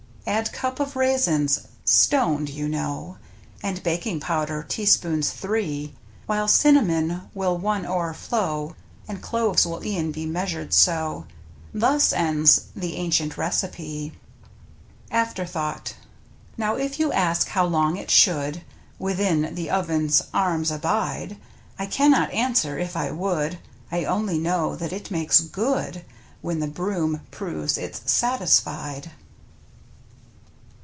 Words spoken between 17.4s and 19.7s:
how long it should Within